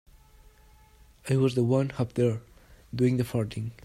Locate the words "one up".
1.63-2.13